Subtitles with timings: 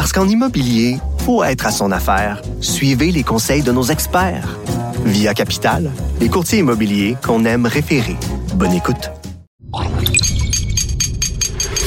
[0.00, 0.96] Parce qu'en immobilier,
[1.26, 2.40] faut être à son affaire.
[2.62, 4.58] Suivez les conseils de nos experts.
[5.04, 8.16] Via Capital, les courtiers immobiliers qu'on aime référer.
[8.54, 9.10] Bonne écoute.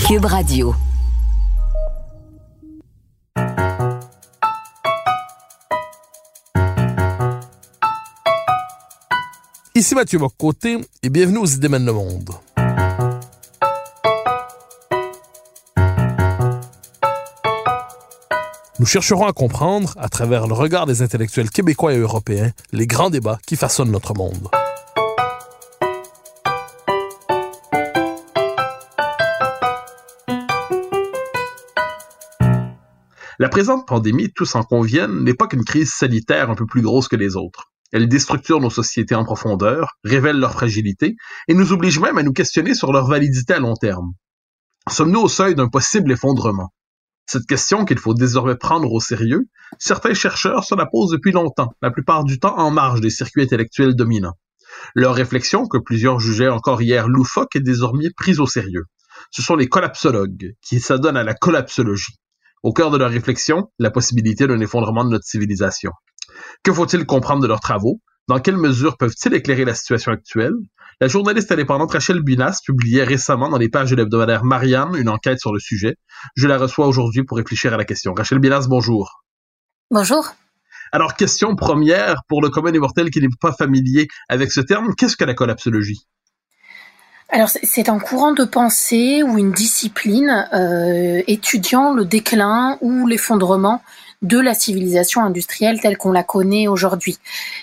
[0.07, 0.75] Cube Radio.
[9.73, 12.29] Ici Mathieu Bocoté et bienvenue aux Idées mènent le monde.
[18.83, 23.09] Nous chercherons à comprendre, à travers le regard des intellectuels québécois et européens, les grands
[23.09, 24.49] débats qui façonnent notre monde.
[33.39, 37.07] La présente pandémie, tous en conviennent, n'est pas qu'une crise sanitaire un peu plus grosse
[37.07, 37.71] que les autres.
[37.93, 41.15] Elle déstructure nos sociétés en profondeur, révèle leur fragilité
[41.47, 44.11] et nous oblige même à nous questionner sur leur validité à long terme.
[44.89, 46.73] Sommes-nous au seuil d'un possible effondrement?
[47.25, 49.47] Cette question qu'il faut désormais prendre au sérieux,
[49.79, 53.43] certains chercheurs se la posent depuis longtemps, la plupart du temps en marge des circuits
[53.43, 54.37] intellectuels dominants.
[54.95, 58.85] Leur réflexion, que plusieurs jugeaient encore hier loufoque, est désormais prise au sérieux.
[59.31, 62.19] Ce sont les collapsologues qui s'adonnent à la collapsologie.
[62.61, 65.91] Au cœur de leur réflexion, la possibilité d'un effondrement de notre civilisation.
[66.63, 68.01] Que faut-il comprendre de leurs travaux?
[68.29, 70.53] Dans quelle mesure peuvent-ils éclairer la situation actuelle?
[71.01, 75.39] La journaliste indépendante Rachel Binas publiait récemment dans les pages de l'hebdomadaire Marianne une enquête
[75.39, 75.95] sur le sujet.
[76.37, 78.13] Je la reçois aujourd'hui pour réfléchir à la question.
[78.13, 79.23] Rachel Binas, bonjour.
[79.91, 80.33] Bonjour.
[80.93, 84.95] Alors, question première pour le commun des mortels qui n'est pas familier avec ce terme.
[84.95, 86.07] Qu'est-ce que la collapsologie?
[87.29, 93.81] Alors c'est un courant de pensée ou une discipline euh, étudiant le déclin ou l'effondrement
[94.23, 97.17] de la civilisation industrielle telle qu'on la connaît aujourd'hui.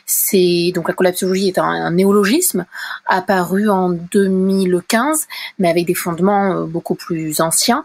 [0.07, 2.67] C'est donc la collapsologie est un, néologisme
[3.07, 5.27] apparu en 2015,
[5.59, 7.85] mais avec des fondements euh, beaucoup plus anciens,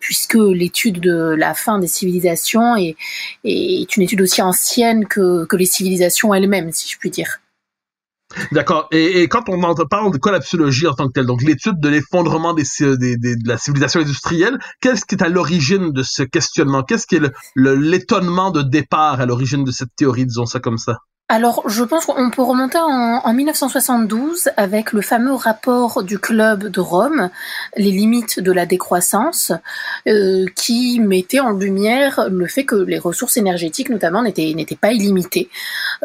[0.00, 2.96] puisque l'étude de la fin des civilisations est,
[3.44, 7.40] est une étude aussi ancienne que, que les civilisations elles-mêmes, si je puis dire.
[8.52, 8.88] D'accord.
[8.90, 12.54] Et, et, quand on parle de collapsologie en tant que telle, donc l'étude de l'effondrement
[12.54, 16.82] des, des, de la civilisation industrielle, qu'est-ce qui est à l'origine de ce questionnement?
[16.82, 17.22] Qu'est-ce qui est
[17.56, 20.98] l'étonnement de départ à l'origine de cette théorie, disons ça comme ça?
[21.28, 26.68] Alors, je pense qu'on peut remonter en, en, 1972 avec le fameux rapport du club
[26.68, 27.30] de Rome,
[27.76, 29.50] les limites de la décroissance,
[30.06, 35.48] euh, qui mettait en lumière le fait que les ressources énergétiques, notamment, n'étaient pas illimitées.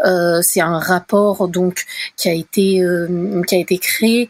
[0.05, 1.85] Euh, C'est un rapport donc
[2.17, 4.27] qui a été euh, qui a été créé,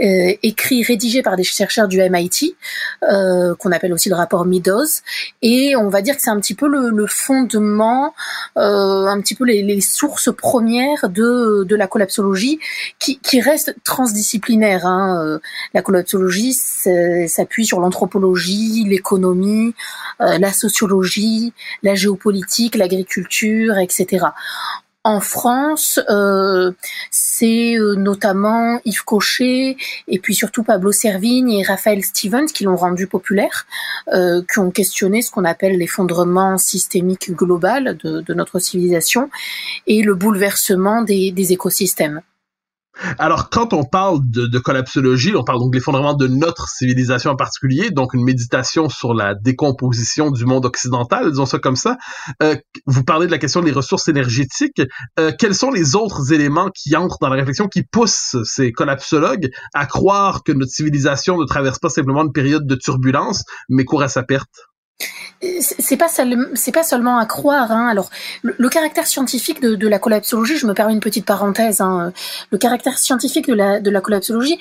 [0.00, 2.56] euh, écrit, rédigé par des chercheurs du MIT,
[3.02, 5.02] euh, qu'on appelle aussi le rapport Meadows,
[5.42, 8.14] et on va dire que c'est un petit peu le, fondement,
[8.56, 12.58] un petit peu les sources première de, la collapsologie
[12.98, 14.86] qui, qui reste transdisciplinaire.
[14.86, 15.22] Hein.
[15.24, 15.38] Euh,
[15.74, 19.74] la collapsologie s'appuie sur l'anthropologie, l'économie,
[20.20, 21.52] euh, la sociologie,
[21.82, 24.26] la géopolitique, l'agriculture, etc.
[25.04, 26.70] En France, euh,
[27.10, 29.76] c'est euh, notamment Yves Cochet
[30.06, 33.66] et puis surtout Pablo Servigne et Raphaël Stevens qui l'ont rendu populaire,
[34.12, 39.28] euh, qui ont questionné ce qu'on appelle l'effondrement systémique global de, notre civilisation
[39.88, 42.22] et le bouleversement des écosystèmes.
[43.18, 47.36] Alors, quand on parle de, collapsologie, on parle donc de l'effondrement de notre civilisation en
[47.36, 51.96] particulier, donc une méditation sur la décomposition du monde occidental, disons ça comme ça.
[52.42, 54.82] Euh, vous parlez de la question des ressources énergétiques.
[55.18, 59.50] Euh, quels sont les autres éléments qui entrent dans la réflexion, qui poussent ces collapsologues
[59.74, 64.02] à croire que notre civilisation ne traverse pas simplement une période de turbulence, mais court
[64.02, 64.71] à sa perte?
[65.60, 67.72] C'est pas c'est pas seulement à croire.
[67.72, 67.88] Hein.
[67.88, 68.10] Alors,
[68.42, 71.80] le, caractère scientifique de, la collapsologie, je me permets une petite parenthèse.
[71.80, 72.12] Hein.
[72.50, 74.58] Le caractère scientifique de la de la collapsologie,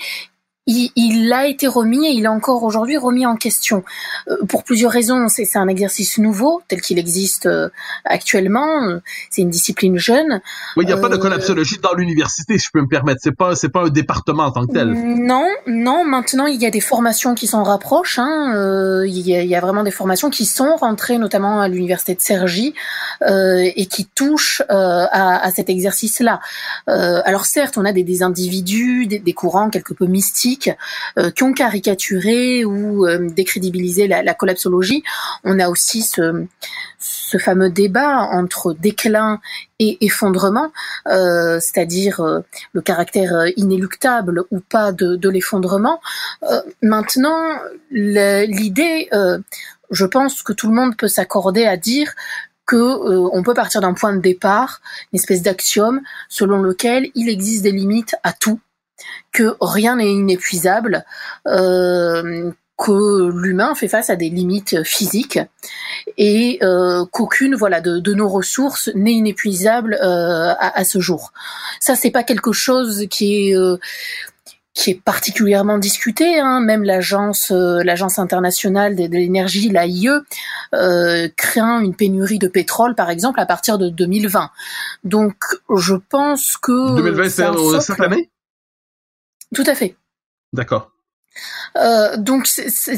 [0.68, 3.84] il, a été remis et il est encore aujourd'hui remis en question
[4.30, 5.28] euh, pour plusieurs raisons.
[5.28, 7.70] C'est un exercice nouveau tel qu'il existe euh,
[8.06, 9.00] actuellement.
[9.32, 10.42] C'est une discipline jeune.
[10.78, 13.22] Oui, il n'y a pas de euh, collapsologie dans l'université, si je peux me permettre.
[13.24, 14.92] C'est pas c'est pas un département en tant que tel.
[14.92, 16.06] Non, non.
[16.06, 18.20] Maintenant, il y a des formations qui s'en rapprochent.
[18.20, 19.04] Hein.
[19.06, 22.14] Il, y a, il, y a, vraiment des formations qui sont rentrées notamment à l'université
[22.14, 22.74] de Cergy
[23.26, 26.40] et qui touchent à, à, cet exercice-là.
[26.88, 30.72] alors certes, on a des, des individus, des, des courants quelque peu mystiques critiques
[31.36, 35.04] qui ont caricaturé ou décrédibilisé la, la, collapsologie.
[35.44, 36.46] On a aussi ce,
[37.38, 39.40] fameux débat entre déclin
[39.80, 40.72] et effondrement,
[41.08, 42.42] euh, c'est-à-dire euh,
[42.74, 46.00] le caractère euh, inéluctable ou pas de, de l'effondrement.
[46.82, 47.40] maintenant,
[47.90, 49.10] l'idée,
[49.90, 52.14] je pense que tout le monde peut s'accorder à dire
[52.66, 54.82] que on peut partir d'un point de départ,
[55.12, 58.60] une espèce d'axiome selon lequel il existe des limites à tout,
[59.32, 61.06] que rien n'est inépuisable,
[61.48, 62.52] euh,
[62.82, 65.40] que l'humain fait face à des limites physiques
[66.18, 71.32] et euh, qu'aucune voilà de, de, nos ressources n'est inépuisable euh, à, à, ce jour.
[71.80, 73.78] Ça c'est pas quelque chose qui est euh,
[74.74, 76.62] qui est particulièrement discuté, hein.
[76.62, 80.08] même l'agence l'agence internationale de, l'énergie, l'AIE,
[81.36, 84.50] craint une pénurie de pétrole, par exemple, à partir de 2020.
[85.04, 85.36] Donc,
[85.76, 88.31] je pense que 2020, c'est cette année?
[89.54, 89.96] Tout à fait.
[90.54, 90.92] D'accord.
[91.78, 92.48] Euh, donc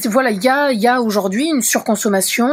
[0.05, 2.49] voilà, il y a, y a aujourd'hui une surconsommation,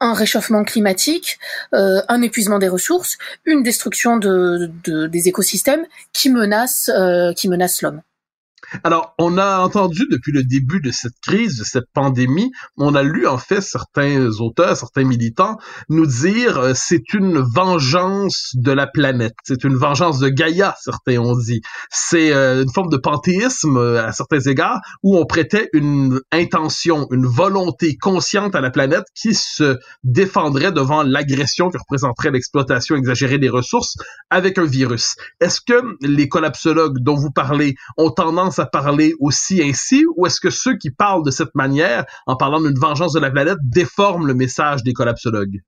[0.00, 1.38] un réchauffement climatique,
[1.74, 7.48] euh, un épuisement des ressources, une destruction de, de des écosystèmes qui menacent euh, qui
[7.48, 8.02] menacent l'homme.
[8.84, 13.02] Alors, on a entendu depuis le début de cette crise, de cette pandémie, on a
[13.02, 15.56] lu en fait certains auteurs, certains militants
[15.88, 21.18] nous dire euh, c'est une vengeance de la planète, c'est une vengeance de Gaïa, certains
[21.18, 21.60] ont dit.
[21.90, 27.06] C'est euh, une forme de panthéisme euh, à certains égards où on prêtait une intention,
[27.10, 33.38] une volonté consciente à la planète qui se défendrait devant l'agression que représenterait l'exploitation exagérée
[33.38, 33.96] des ressources
[34.30, 35.16] avec un virus.
[35.40, 40.40] Est-ce que les collapsologues dont vous parlez ont tendance à parler aussi ainsi, ou est-ce
[40.40, 44.26] que ceux qui parlent de cette manière, en parlant d'une vengeance de la planète, déforment
[44.26, 45.60] le message des collapsologues?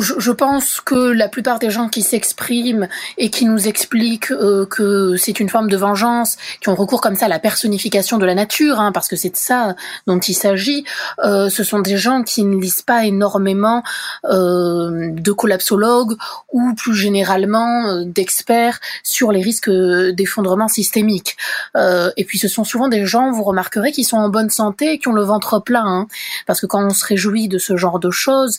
[0.00, 5.16] Je pense que la plupart des gens qui s'expriment et qui nous expliquent euh, que
[5.16, 8.34] c'est une forme de vengeance, qui ont recours comme ça à la personnification de la
[8.34, 9.74] nature, hein, parce que c'est de ça
[10.06, 10.84] dont il s'agit,
[11.24, 13.82] euh, ce sont des gens qui ne lisent pas énormément
[14.24, 16.16] euh, de collapsologues
[16.52, 21.36] ou plus généralement d'experts sur les risques d'effondrement systémique.
[21.74, 24.98] Et puis ce sont souvent des gens, vous remarquerez, qui sont en bonne santé et
[24.98, 26.06] qui ont le ventre plein, hein,
[26.46, 28.58] parce que quand on se réjouit de ce genre de choses,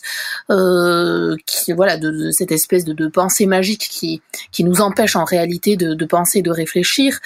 [1.46, 4.20] qui, voilà, de, cette espèce de, pensée magique qui,
[4.52, 7.18] qui nous empêche en réalité de, penser, de réfléchir,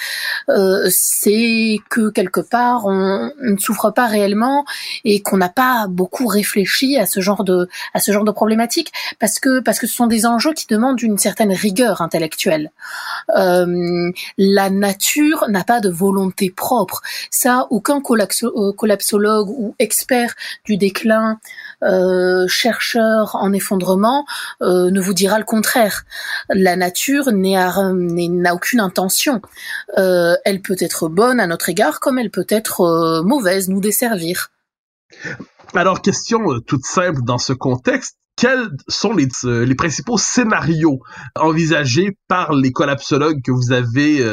[0.49, 4.65] euh, c'est que quelque part on, ne souffre pas réellement
[5.03, 8.91] et qu'on n'a pas beaucoup réfléchi à ce genre de à ce genre de problématiques
[9.19, 12.71] parce que parce que ce sont des enjeux qui demandent une certaine rigueur intellectuelle.
[13.35, 17.01] Euh, la nature n'a pas de volonté propre.
[17.29, 20.33] Ça, aucun collapsologue ou expert
[20.65, 21.39] du déclin,
[21.83, 24.25] euh, chercheur en effondrement
[24.61, 26.03] euh, ne vous dira le contraire.
[26.49, 29.41] La nature n'a aucune intention.
[29.97, 33.81] Euh, elle peut être bonne à notre égard comme elle peut être euh, mauvaise, nous
[33.81, 34.49] desservir.
[35.73, 40.99] Alors, question toute simple dans ce contexte quels sont les, les, principaux scénarios
[41.35, 44.23] envisagés par les collapsologues que vous avez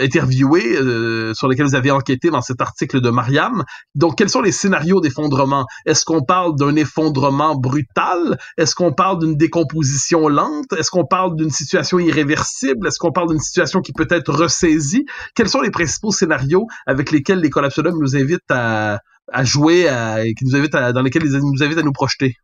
[0.00, 3.64] interviewés, euh, sur lesquels vous avez enquêté dans cet article de Mariam.
[3.94, 5.66] Donc, quels sont les scénarios d'effondrement?
[5.86, 8.38] Est-ce qu'on parle d'un effondrement brutal?
[8.56, 10.72] Est-ce qu'on parle d'une décomposition lente?
[10.76, 12.86] Est-ce qu'on parle d'une situation irréversible?
[12.86, 15.04] Est-ce qu'on parle d'une situation qui peut être ressaisie?
[15.34, 19.00] Quels sont les principaux scénarios avec lesquels les collapsologues nous invitent à,
[19.32, 22.36] à jouer, à, qui nous invitent à, dans lesquels ils nous invitent à nous projeter?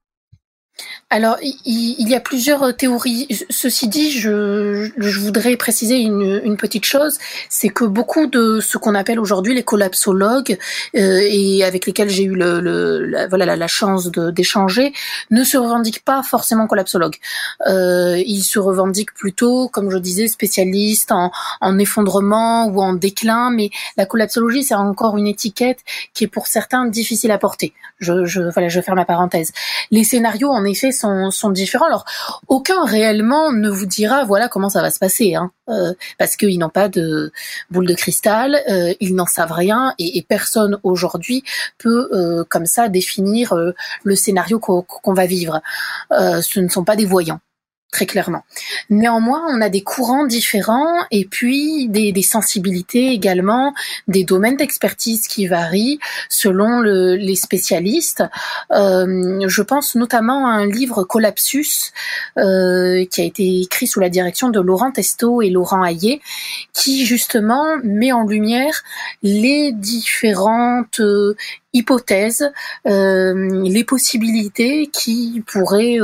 [1.13, 3.27] Alors, il, y a plusieurs euh, théories.
[3.51, 9.19] Ceci dit, je, voudrais préciser une, petite chose, c'est que beaucoup de ce qu'on appelle
[9.19, 10.57] aujourd'hui les collapsologues
[10.95, 14.93] euh, et avec lesquels j'ai eu le, la, voilà la, chance d'échanger
[15.31, 17.17] ne se revendiquent pas forcément collapsologues.
[17.67, 23.51] Euh, ils se revendiquent plutôt, comme je disais, spécialistes en, en effondrement ou en déclin.
[23.51, 25.81] Mais la collapsologie, c'est encore une étiquette
[26.15, 27.73] qui est pour certains difficile à porter.
[27.99, 29.53] Je, je voilà, je faire ma parenthèse.
[29.91, 31.87] Les scénarios, en effet, sont, différents.
[31.87, 32.05] Alors,
[32.49, 36.59] aucun réellement ne vous dira voilà comment ça va se passer, hein, euh, parce qu'ils
[36.59, 37.33] n'ont pas de
[37.71, 41.43] boule de cristal, euh, ils n'en savent rien, et, personne aujourd'hui
[41.79, 43.55] peut euh, comme ça définir
[44.05, 45.61] le scénario qu'on va vivre.
[46.11, 47.41] ce ne sont pas des voyants
[47.91, 48.45] très clairement.
[48.89, 53.75] Néanmoins, on a des courants différents et puis des, des sensibilités également,
[54.07, 58.23] des domaines d'expertise qui varient selon le, les spécialistes.
[58.71, 61.93] Euh, je pense notamment à un livre Collapsus
[62.39, 66.21] euh, qui a été écrit sous la direction de Laurent Testo et Laurent Hayet,
[66.73, 68.83] qui justement met en lumière
[69.23, 71.01] les différentes
[71.73, 72.51] hypothèse
[72.85, 75.99] les possibilités qui pourraient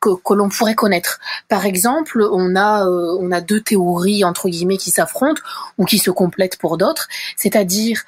[0.00, 1.18] que, l'on pourrait connaître.
[1.48, 5.42] Par exemple, on a on a deux théories entre guillemets qui s'affrontent
[5.78, 8.02] ou qui se complètent pour d'autres, c'est-à-dire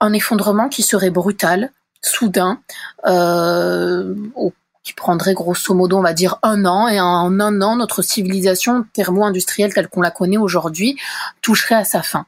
[0.00, 1.70] un effondrement qui serait brutal,
[2.02, 2.60] soudain,
[3.06, 4.14] euh,
[4.84, 8.84] qui prendrait grosso modo, on va dire, un an, et en un an, notre civilisation
[8.92, 10.96] thermo-industrielle telle qu'on la connaît aujourd'hui
[11.40, 12.26] toucherait à sa fin.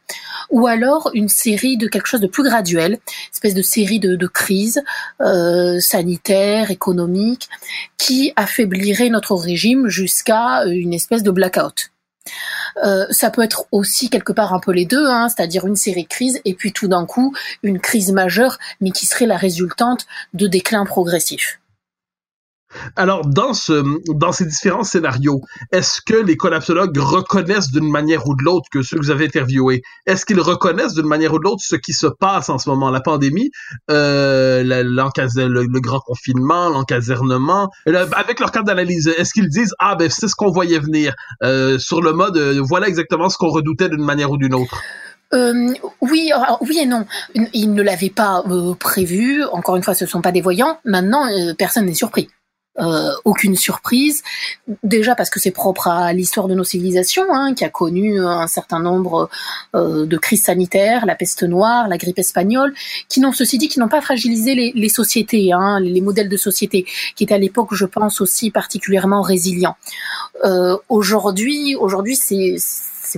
[0.51, 2.99] Ou alors une série de quelque chose de plus graduel,
[3.33, 4.83] espèce de série de, crises
[5.21, 7.49] euh, sanitaires, économiques,
[7.99, 11.91] qui affaiblirait notre régime jusqu'à une espèce de blackout.
[12.85, 16.05] Euh, ça peut être aussi quelque part un peu les deux, hein, c'est-à-dire une série
[16.05, 20.07] de crises et puis tout d'un coup une crise majeure, mais qui serait la résultante
[20.35, 21.61] de déclins progressifs.
[22.97, 23.85] Alors, dans, ce,
[24.15, 28.83] dans ces différents scénarios, est-ce que les collapsologues reconnaissent d'une manière ou de l'autre que
[28.83, 31.93] ceux que vous avez interviewés, est-ce qu'ils reconnaissent d'une manière ou de l'autre ce qui
[31.93, 33.51] se passe en ce moment, la pandémie,
[33.91, 40.09] euh, le, le, grand confinement, l'encasernement, avec leur cadre d'analyse, est-ce qu'ils disent ah ben
[40.11, 43.89] c'est ce qu'on voyait venir euh, sur le mode euh, voilà exactement ce qu'on redoutait
[43.89, 44.81] d'une manière ou d'une autre.
[45.35, 47.05] Euh, oui, oui et non.
[47.35, 49.45] Ils ne l'avaient pas euh, prévu.
[49.45, 50.79] Encore une fois, ce ne sont pas des voyants.
[50.85, 52.29] Maintenant, euh, personne n'est surpris.
[52.79, 54.23] Euh, aucune surprise.
[54.83, 58.47] Déjà parce que c'est propre à l'histoire de nos civilisations, hein, qui a connu un
[58.47, 59.31] certain nombre
[59.75, 62.75] euh, de crises sanitaires, la peste noire, la grippe espagnole,
[63.09, 66.37] qui n'ont, ceci dit, qui n'ont pas fragilisé les, les sociétés, hein, les, modèles de
[66.37, 69.77] société, qui étaient à l'époque, je pense, aussi particulièrement résilients.
[70.45, 72.57] Euh, aujourd'hui, aujourd'hui, c'est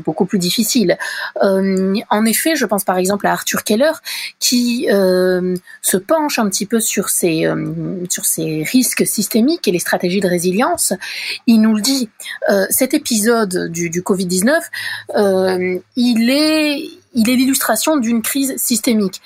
[0.00, 0.98] beaucoup plus difficile.
[1.42, 3.92] Euh, en effet, je pense par exemple à Arthur Keller
[4.38, 9.72] qui euh, se penche un petit peu sur ces euh, sur ces risques systémiques et
[9.72, 10.92] les stratégies de résilience.
[11.46, 12.08] Il nous le dit.
[12.70, 14.64] cet épisode du, du Covid 19,
[15.96, 16.82] il est
[17.14, 19.20] il est l'illustration d'une crise systémique,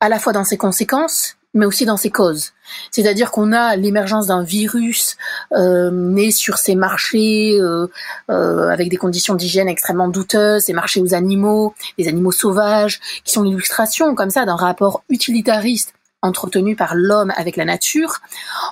[0.00, 2.52] à la fois dans ses conséquences mais aussi dans ses causes.
[2.90, 5.16] C'est-à-dire qu'on a l'émergence d'un virus
[5.52, 7.88] euh, né sur ces marchés euh,
[8.30, 13.32] euh, avec des conditions d'hygiène extrêmement douteuses, ces marchés aux animaux, des animaux sauvages, qui
[13.32, 18.20] sont l'illustration comme ça d'un rapport utilitariste entretenu par l'homme avec la nature.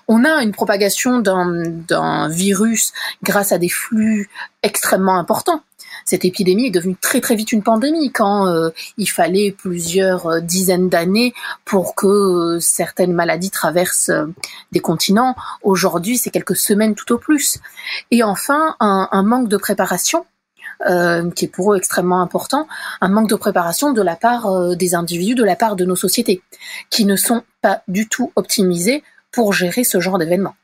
[0.06, 2.92] On a une propagation d'un virus
[3.23, 4.28] grâce à des flux
[4.62, 5.62] extrêmement importants
[6.09, 10.41] cette épidémie est devenue très très vite une pandémie quand euh, il fallait plusieurs euh,
[10.41, 11.35] dizaines d'années
[11.67, 14.11] pour que euh, certaines maladies traversent
[14.73, 15.37] des continents.
[15.62, 17.59] Aujourd'hui, c'est quelques semaines tout au plus.
[18.11, 20.25] Et enfin, un, manque de préparation.
[21.35, 22.69] qui est pour eux extrêmement important,
[23.00, 26.41] un manque de préparation de la part des individus, de la part de nos sociétés,
[26.88, 30.55] qui ne sont pas du tout optimisés pour gérer ce genre d'événements.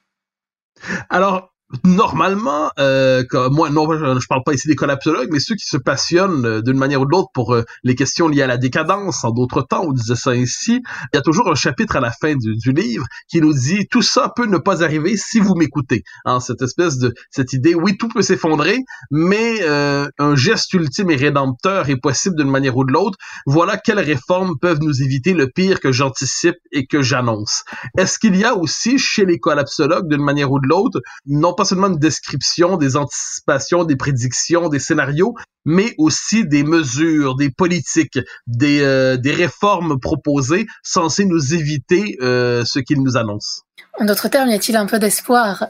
[1.10, 1.53] Alors,
[1.84, 6.44] normalement, euh, moi, non, je, parle pas ici des collapsologues, mais ceux qui se passionnent
[6.44, 9.30] euh, d'une manière ou de l'autre pour euh, les questions liées à la décadence, en
[9.30, 12.34] d'autres temps, on disait ça ainsi, il y a toujours un chapitre à la fin
[12.34, 16.02] du, livre qui nous dit tout ça peut ne pas arriver si vous m'écoutez.
[16.24, 18.78] Hein, cette espèce de cette idée, oui, tout peut s'effondrer,
[19.10, 23.18] mais euh, un geste ultime et rédempteur est possible d'une manière ou de l'autre.
[23.46, 27.64] Voilà quelles réformes peuvent nous éviter le pire que j'anticipe et que j'annonce.
[27.98, 31.63] Est-ce qu'il y a aussi chez les collapsologues, d'une manière ou de l'autre, non pas
[31.64, 38.18] seulement une description, des anticipations, des prédictions, des scénarios, mais aussi des mesures, des politiques,
[38.46, 43.62] des, euh, des réformes proposées censées nous éviter euh, ce qu'ils nous annoncent.
[43.98, 45.66] En d'autres termes, y a-t-il un peu d'espoir?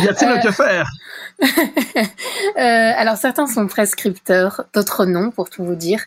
[0.00, 0.86] Y a-t-il un que euh, faire
[2.56, 6.00] Alors certains sont prescripteurs, d'autres non, pour tout vous dire.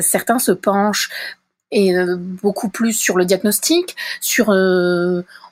[0.00, 1.10] certains se penchent
[1.70, 4.50] et beaucoup plus sur le diagnostic, sur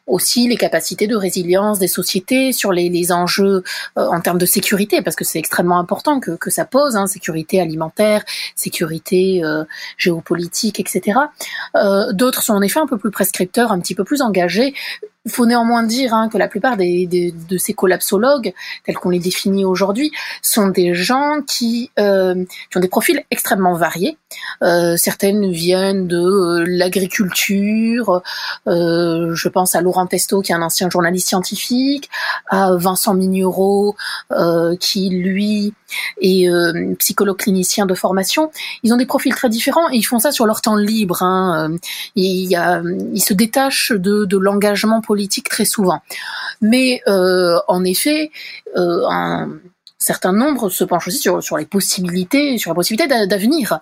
[0.07, 3.63] aussi les capacités de résilience des sociétés, sur les, les enjeux
[3.99, 7.07] euh, en termes de sécurité, parce que c'est extrêmement important que, que ça pose, hein,
[7.07, 9.65] sécurité alimentaire, sécurité euh,
[9.97, 11.19] géopolitique, etc.
[11.75, 14.75] Euh, D'autres sont en effet un peu plus prescripteurs, un petit peu plus engagés,
[15.27, 18.55] il faut néanmoins dire hein, que la plupart des, de ces collapsologues,
[18.85, 23.75] tels qu'on les définit aujourd'hui, sont des gens qui, euh, qui, ont des profils extrêmement
[23.75, 24.17] variés.
[24.63, 28.23] Euh, certaines viennent de euh, l'agriculture.
[28.67, 32.09] Je pense à Laurent Testo, qui est un ancien journaliste scientifique,
[32.49, 33.97] à Vincent Mignereau,
[34.79, 35.75] qui lui
[36.21, 36.49] est
[36.99, 38.53] psychologue clinicien de formation.
[38.85, 41.23] Ils ont des profils très différents et ils font ça sur leur temps libre.
[41.23, 41.73] Hein.
[42.15, 46.01] Ils se détachent de, de l'engagement politique politique très souvent.
[46.61, 48.31] Mais euh, en effet,
[48.77, 49.49] euh, un
[49.99, 53.81] certain nombre se penchent aussi sur, les possibilités, sur la possibilité d'avenir.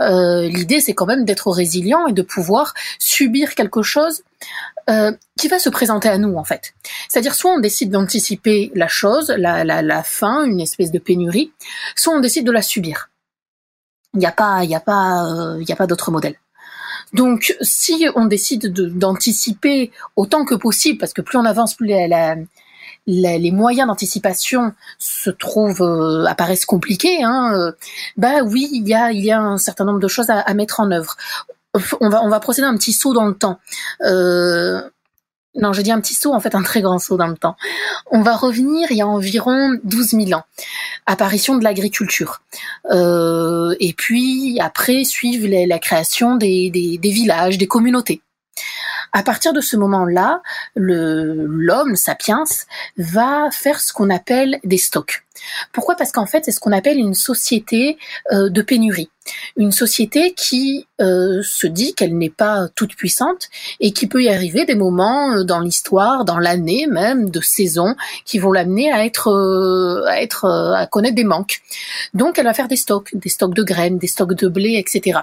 [0.00, 4.22] Euh, l'idée, c'est quand même d'être résilient et de pouvoir subir quelque chose
[5.36, 6.72] qui va se présenter à nous en fait.
[7.08, 11.50] C'est-à-dire soit on décide d'anticiper la chose, la, la, fin, une espèce de pénurie,
[11.96, 13.10] soit on décide de la subir.
[14.14, 16.36] Il n'y a pas, il a pas, il a pas d'autre modèle.
[17.12, 21.86] Donc, si on décide d'anticiper autant que possible, parce que plus on avance, plus
[23.06, 27.22] les moyens d'anticipation se trouvent euh, apparaissent compliqués.
[27.22, 27.72] Hein, euh,
[28.16, 31.16] bah oui, il y a un certain nombre de choses à, mettre en œuvre.
[32.00, 33.58] On va on va procéder à un petit saut dans le temps.
[34.02, 34.80] Euh,
[35.56, 37.56] non, je dis un petit saut, en fait un très grand saut dans le temps.
[38.10, 40.44] On va revenir il y a environ 12 000 ans,
[41.06, 42.42] apparition de l'agriculture.
[42.90, 48.22] Euh, et puis après suivent la création des, des villages, des communautés.
[49.12, 50.42] À partir de ce moment-là,
[50.74, 52.44] l'homme sapiens
[52.98, 55.24] va faire ce qu'on appelle des stocks.
[55.72, 55.96] Pourquoi?
[55.96, 57.98] Parce qu'en fait, c'est ce qu'on appelle une société
[58.32, 59.10] euh, de pénurie.
[59.56, 63.48] Une société qui euh, se dit qu'elle n'est pas toute puissante
[63.80, 67.94] et qui peut y arriver des moments euh, dans l'histoire, dans l'année même, de saison,
[68.24, 69.30] qui vont l'amener à être,
[70.06, 71.60] à être, à connaître des manques.
[72.14, 75.20] Donc, elle va faire des stocks, des stocks de graines, des stocks de blé, etc.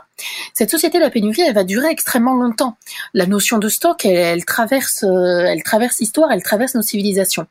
[0.54, 2.78] Cette société de la pénurie, elle va durer extrêmement longtemps.
[3.14, 7.48] La notion de stock, elle, traverse, elle traverse l'histoire, elle traverse nos civilisations.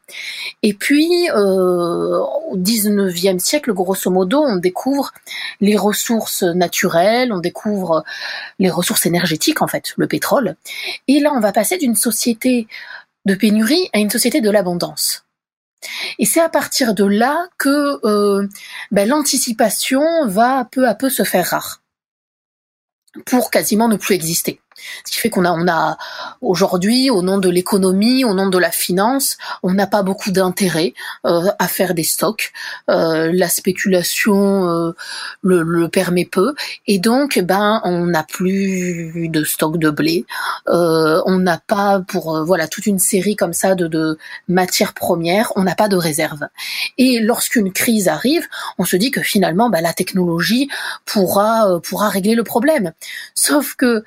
[0.62, 5.12] Et puis, au 19e siècle, grosso modo, on découvre
[5.60, 8.04] les ressources naturelles, on découvre
[8.58, 10.56] les ressources énergétiques, en fait, le pétrole.
[11.08, 12.68] Et là, on va passer d'une société
[13.24, 15.24] de pénurie à une société de l'abondance.
[16.18, 18.48] Et c'est à partir de là que euh,
[18.90, 21.82] ben, l'anticipation va peu à peu se faire rare
[23.26, 24.60] pour quasiment ne plus exister.
[25.04, 25.98] Ce qui fait qu'on a, on a
[26.40, 30.94] aujourd'hui, au nom de l'économie, au nom de la finance, on n'a pas beaucoup d'intérêt
[31.26, 32.52] euh, à faire des stocks.
[32.90, 34.92] Euh, la spéculation euh,
[35.42, 36.54] le, le, permet peu,
[36.86, 40.24] et donc, ben, on n'a plus de stock de blé.
[40.66, 45.64] on n'a pas, pour voilà, toute une série comme ça de, de matières premières, on
[45.64, 46.46] n'a pas de réserve.
[46.98, 48.46] Et lorsqu'une crise arrive,
[48.78, 50.68] on se dit que finalement, ben, la technologie
[51.04, 52.92] pourra pourra régler le problème.
[53.34, 54.04] Sauf que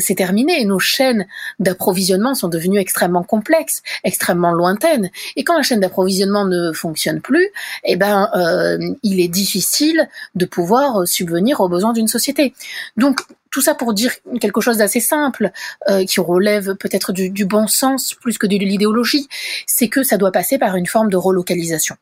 [0.00, 0.64] c'est terminé.
[0.64, 1.26] Nos chaînes
[1.58, 5.10] d'approvisionnement sont devenues extrêmement complexes, extrêmement lointaines.
[5.36, 7.48] Et quand la chaîne d'approvisionnement ne fonctionne plus,
[7.84, 12.54] eh ben, euh, il est difficile de pouvoir subvenir aux besoins d'une société.
[12.96, 15.50] Donc, tout ça pour dire quelque chose d'assez simple,
[15.88, 19.28] euh, qui relève peut-être du bon sens plus que de l'idéologie,
[19.66, 21.96] c'est que ça doit passer par une forme de relocalisation.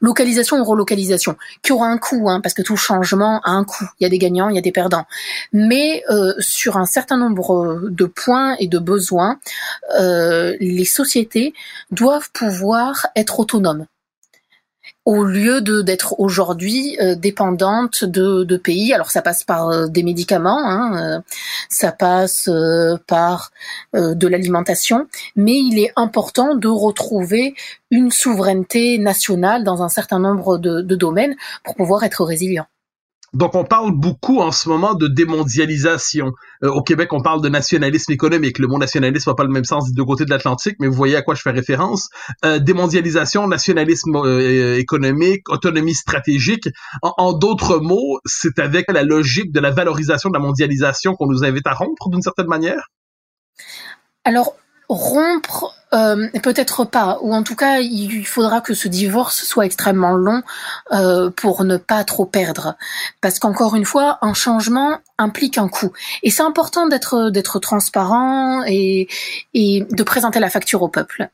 [0.00, 3.86] Localisation ou relocalisation, qui aura un coût, hein, parce que tout changement a un coût.
[4.00, 5.06] Il y a des gagnants, il y a des perdants.
[5.52, 9.38] Mais euh, sur un certain nombre de points et de besoins,
[9.98, 11.54] euh, les sociétés
[11.90, 13.86] doivent pouvoir être autonomes
[15.08, 18.92] au lieu de d'être aujourd'hui euh, dépendante de, de, pays.
[18.92, 21.20] Alors ça passe par euh, des médicaments, hein, euh,
[21.70, 22.50] ça passe
[23.06, 23.50] par
[23.94, 27.54] de l'alimentation, mais il est important de retrouver
[27.90, 32.66] une souveraineté nationale dans un certain nombre de, de domaines pour pouvoir être résilient.
[33.34, 36.32] Donc on parle beaucoup en ce moment de démondialisation.
[36.62, 38.58] Euh, au Québec, on parle de nationalisme économique.
[38.58, 40.94] Le mot nationalisme n'a pas le même sens des deux côtés de l'Atlantique, mais vous
[40.94, 42.08] voyez à quoi je fais référence.
[42.44, 46.68] Euh, démondialisation, nationalisme euh, économique, autonomie stratégique.
[47.02, 51.44] En, d'autres mots, c'est avec la logique de la valorisation de la mondialisation qu'on nous
[51.44, 52.88] invite à rompre d'une certaine manière?
[54.24, 54.54] Alors
[54.88, 60.12] rompre euh, peut-être pas, ou en tout cas, il faudra que ce divorce soit extrêmement
[60.12, 60.42] long
[60.92, 62.76] euh, pour ne pas trop perdre,
[63.20, 68.62] parce qu'encore une fois, un changement implique un coût, et c'est important d'être d'être transparent
[68.66, 69.08] et
[69.54, 71.28] et de présenter la facture au peuple.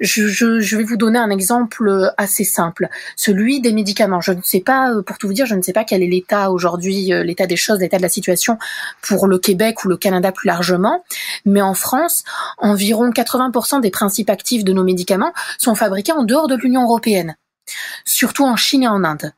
[0.00, 4.20] Je, je, je, vais vous donner un exemple assez simple, celui des médicaments.
[4.20, 6.50] Je ne sais pas, pour tout vous dire, je ne sais pas quel est l'état
[6.50, 8.58] aujourd'hui, euh, l'état des choses, l'état de la situation
[9.02, 11.04] pour le Québec ou le Canada plus largement,
[11.44, 12.24] mais en France,
[12.58, 17.36] environ 80% des principes actifs de nos médicaments sont fabriqués en dehors de l'Union européenne,
[18.04, 19.32] surtout en Chine et en Inde.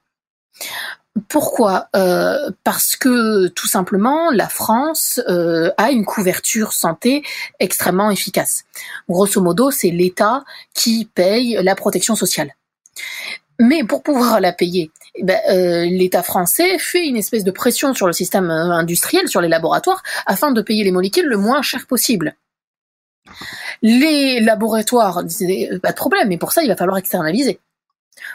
[1.28, 1.88] Pourquoi?
[1.94, 7.22] Euh, Parce que tout simplement, la France euh, a une couverture santé
[7.60, 8.64] extrêmement efficace.
[9.08, 10.44] Grosso modo, c'est l'État
[10.74, 12.54] qui paye la protection sociale.
[13.58, 17.92] Mais pour pouvoir la payer, eh ben, euh, l'État français fait une espèce de pression
[17.92, 21.86] sur le système industriel, sur les laboratoires, afin de payer les molécules le moins cher
[21.86, 22.34] possible.
[23.82, 25.22] Les laboratoires
[25.82, 27.60] pas de problème, mais pour ça il va falloir externaliser.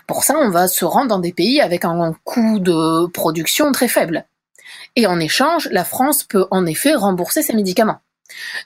[0.07, 3.87] Pour ça, on va se rendre dans des pays avec un coût de production très
[3.87, 4.25] faible.
[4.95, 7.99] Et en échange, la France peut en effet rembourser ses médicaments.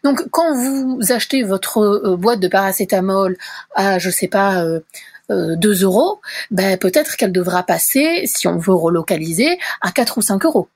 [0.03, 3.37] Donc, quand vous achetez votre euh, boîte de paracétamol
[3.75, 4.83] à, je sais pas, 2
[5.29, 6.19] euh, euros,
[6.49, 10.67] ben peut-être qu'elle devra passer, si on veut relocaliser, à 4 ou 5 euros.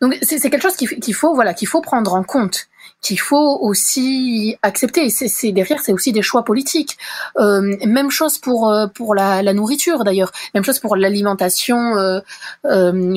[0.00, 2.68] Donc c'est quelque chose qu'il faut voilà qu'il faut prendre en compte
[3.02, 5.10] qu'il faut aussi accepter.
[5.10, 6.96] C'est derrière, c'est aussi des choix politiques.
[7.38, 10.30] Euh, même chose pour euh, pour la, nourriture d'ailleurs.
[10.54, 12.20] Même chose pour l'alimentation, euh,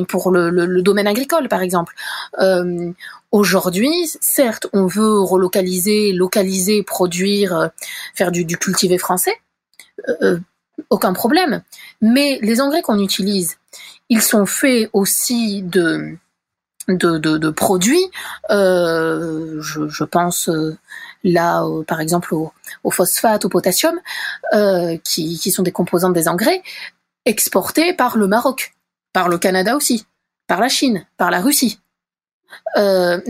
[0.10, 1.96] pour le, domaine agricole par exemple.
[3.32, 3.92] Aujourd'hui,
[4.22, 7.70] certes, on veut relocaliser, localiser, produire,
[8.14, 9.34] faire du cultivé français.
[10.90, 11.62] aucun problème.
[12.02, 13.58] Mais les engrais qu'on utilise,
[14.10, 16.18] ils sont faits aussi de
[16.88, 18.06] de, produits.
[18.50, 20.78] Euh, je, pense euh,
[21.24, 22.52] là, par exemple, au,
[22.84, 24.00] au, phosphate, au potassium,
[24.54, 26.62] euh, qui, qui sont des composantes des engrais,
[27.26, 28.74] exportés par le Maroc,
[29.14, 30.06] par le Canada aussi,
[30.48, 31.80] par la Chine, par la Russie.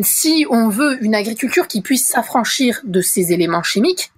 [0.04, 4.12] Si on veut une agriculture qui puisse s'affranchir de ces éléments chimiques,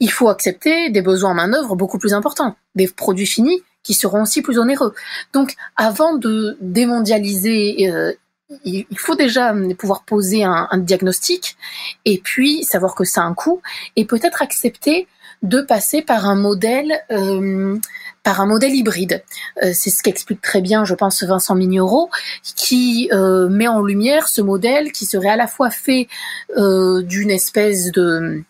[0.00, 4.22] il faut accepter des besoins en main-d'œuvre beaucoup plus importants, des produits finis qui seront
[4.22, 4.94] aussi plus onéreux.
[5.32, 8.16] Donc, avant de démondialiser
[8.64, 11.56] il faut déjà pouvoir poser un, diagnostic
[12.04, 13.62] et puis savoir que ça a un coût
[13.96, 15.06] et peut-être accepter
[15.42, 17.76] de passer par un modèle euh,
[18.22, 19.24] par un modèle hybride.
[19.64, 22.08] Euh, c'est ce qu'explique très bien, je pense, Vincent Mignoreau,
[22.54, 26.08] qui euh, met en lumière ce modèle qui serait à la fois fait
[26.56, 28.44] d'une espèce de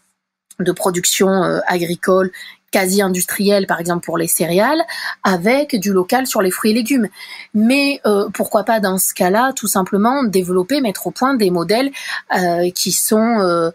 [0.77, 1.31] production
[1.67, 2.31] agricole
[2.73, 4.83] quasi industriel, par exemple pour les céréales,
[5.23, 7.09] avec du local sur les fruits et légumes.
[7.55, 11.93] Mais euh, pourquoi pas dans ce cas-là, tout simplement développer, mettre au point des modèles
[12.37, 13.71] euh, qui sont euh,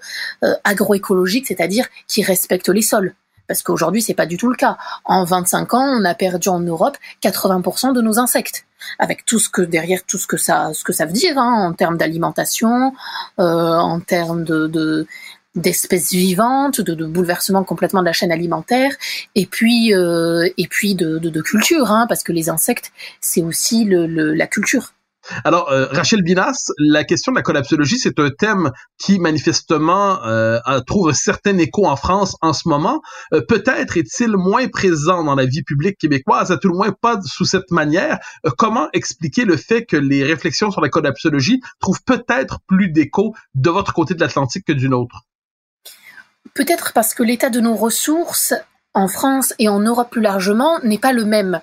[0.65, 3.13] agroécologiques, c'est-à-dire qui respectent les sols
[3.47, 4.77] parce qu'aujourd'hui c'est pas du tout le cas.
[5.05, 8.65] En 25 ans, on a perdu en Europe 80% de nos insectes,
[8.99, 11.69] avec tout ce que derrière tout ce que ça ce que ça veut dire hein,
[11.69, 12.93] en termes d'alimentation,
[13.37, 15.07] en termes de,
[15.57, 18.93] d'espèces vivantes, de, de bouleversement complètement de la chaîne alimentaire,
[19.35, 23.41] et puis euh, et puis de, de, de culture, hein, parce que les insectes, c'est
[23.41, 24.93] aussi le, le, la culture.
[25.43, 30.57] Alors, euh, Rachel Binas, la question de la collapsologie, c'est un thème qui manifestement euh,
[30.87, 33.01] trouve un certain écho en France en ce moment.
[33.33, 37.19] Euh, peut-être est-il moins présent dans la vie publique québécoise, à tout le moins pas
[37.25, 38.19] sous cette manière.
[38.45, 43.33] Euh, comment expliquer le fait que les réflexions sur la collapsologie trouvent peut-être plus d'écho
[43.53, 45.25] de votre côté de l'Atlantique que d'une autre?
[46.53, 48.53] Peut-être parce que l'état de nos ressources
[48.97, 51.61] en France et en Europe plus largement n'est pas le même.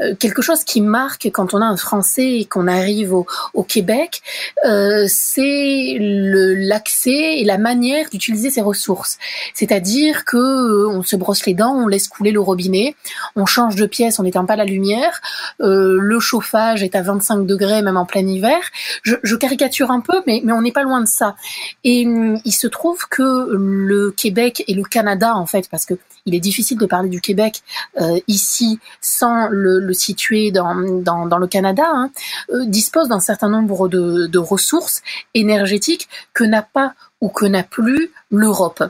[0.00, 3.26] Euh, quelque chose qui marque quand on a un Français et qu'on arrive au,
[3.68, 4.22] Québec,
[4.64, 9.18] euh, c'est l'accès et la manière d'utiliser ses ressources.
[9.54, 12.96] C'est-à-dire que euh, on se brosse les dents, on laisse couler le robinet,
[13.36, 15.20] on change de pièce en n'éteint pas la lumière,
[15.58, 18.58] le chauffage est à 25 degrés même en plein hiver.
[19.02, 21.36] Je, je caricature un peu, mais, mais on n'est pas loin de ça.
[21.84, 25.94] Et hum, il se trouve que le Québec et le Canada, en fait, parce que
[26.26, 27.62] il est difficile de parler du Québec
[28.00, 32.10] euh, ici sans le, situer dans, dans, le Canada, hein,
[32.50, 35.02] euh, dispose d'un certain nombre de, de, ressources
[35.34, 38.82] énergétiques que n'a pas ou que n'a plus l'Europe.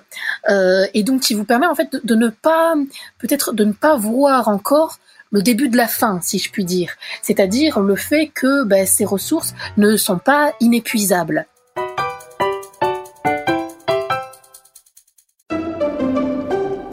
[0.48, 2.74] Euh, et donc qui vous permet en fait de, ne pas,
[3.18, 4.98] peut-être de ne pas voir encore
[5.32, 6.94] le début de la fin, si je puis dire.
[7.22, 11.46] C'est-à-dire le fait que ben, ces ressources ne sont pas inépuisables.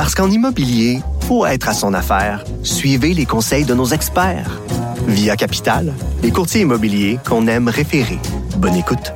[0.00, 4.58] Parce qu'en immobilier, pour être à son affaire, suivez les conseils de nos experts.
[5.06, 8.18] Via Capital, les courtiers immobiliers qu'on aime référer.
[8.56, 9.12] Bonne écoute.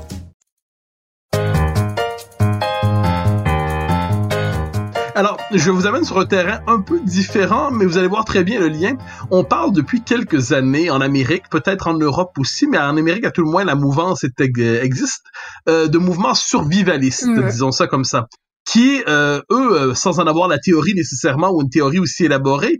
[5.14, 8.44] Alors, je vous amène sur un terrain un peu différent, mais vous allez voir très
[8.44, 8.98] bien le lien.
[9.30, 13.30] On parle depuis quelques années en Amérique, peut-être en Europe aussi, mais en Amérique à
[13.30, 15.24] tout le moins la mouvance existe,
[15.66, 18.28] euh, de mouvements survivalistes, disons ça comme ça
[18.64, 22.78] qui, euh, eux, euh, sans en avoir la théorie nécessairement ou une théorie aussi élaborée,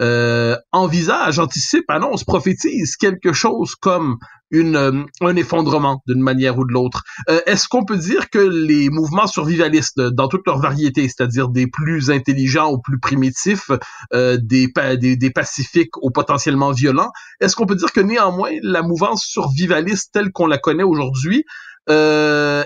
[0.00, 4.16] euh, envisagent, anticipent, annoncent, prophétisent quelque chose comme
[4.50, 7.02] une, euh, un effondrement d'une manière ou de l'autre.
[7.46, 12.10] Est-ce qu'on peut dire que les mouvements survivalistes, dans toute leur variété, c'est-à-dire des plus
[12.10, 13.70] intelligents aux plus primitifs,
[14.12, 14.68] des,
[15.00, 20.10] des, des pacifiques aux potentiellement violents, est-ce qu'on peut dire que néanmoins la mouvance survivaliste
[20.12, 21.44] telle qu'on la connaît aujourd'hui
[21.90, 22.64] euh,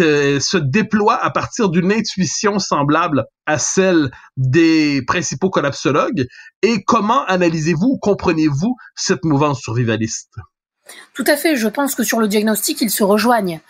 [0.00, 6.26] euh, se déploie à partir d'une intuition semblable à celle des principaux collapsologues
[6.62, 10.30] et comment analysez-vous ou comprenez-vous cette mouvance survivaliste?
[11.14, 11.56] Tout à fait.
[11.56, 13.60] Je pense que sur le diagnostic, ils se rejoignent.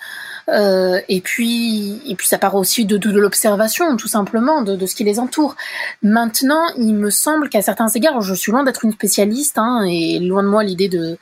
[0.49, 4.95] Euh, et puis, puis ça part aussi de, de, l'observation, tout simplement, de, de, ce
[4.95, 5.57] qui les entoure.
[6.03, 10.19] Maintenant, il me semble qu'à certains égards, je suis loin d'être une spécialiste, hein, et
[10.19, 11.19] loin de moi l'idée de,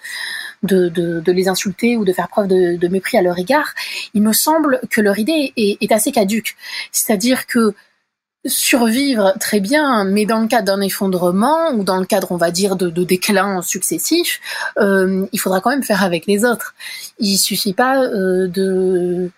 [0.62, 3.74] de, de, de, les insulter ou de faire preuve de, de, mépris à leur égard.
[4.14, 6.56] Il me semble que leur idée est, est assez caduque,
[6.92, 7.74] c'est-à-dire que
[8.44, 12.50] survivre très bien, mais dans le cadre d'un effondrement ou dans le cadre, on va
[12.50, 14.40] dire, de, de déclin successif,
[14.78, 16.74] euh, il faudra quand même faire avec les autres.
[17.18, 19.30] Il suffit pas euh, de